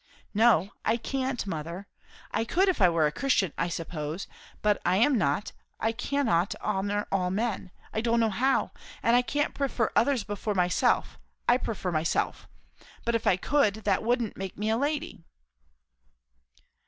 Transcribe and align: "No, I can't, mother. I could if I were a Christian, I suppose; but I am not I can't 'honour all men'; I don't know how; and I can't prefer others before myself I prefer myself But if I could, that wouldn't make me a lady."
"No, 0.33 0.71
I 0.83 0.97
can't, 0.97 1.45
mother. 1.45 1.85
I 2.31 2.43
could 2.43 2.67
if 2.67 2.81
I 2.81 2.89
were 2.89 3.05
a 3.05 3.11
Christian, 3.11 3.53
I 3.55 3.67
suppose; 3.67 4.25
but 4.63 4.81
I 4.83 4.95
am 4.97 5.15
not 5.15 5.51
I 5.79 5.91
can't 5.91 6.27
'honour 6.27 7.07
all 7.11 7.29
men'; 7.29 7.69
I 7.93 8.01
don't 8.01 8.19
know 8.19 8.31
how; 8.31 8.71
and 9.03 9.15
I 9.15 9.21
can't 9.21 9.53
prefer 9.53 9.91
others 9.95 10.23
before 10.23 10.55
myself 10.55 11.19
I 11.47 11.57
prefer 11.57 11.91
myself 11.91 12.47
But 13.05 13.13
if 13.13 13.27
I 13.27 13.37
could, 13.37 13.83
that 13.83 14.01
wouldn't 14.01 14.37
make 14.37 14.57
me 14.57 14.71
a 14.71 14.75
lady." 14.77 15.23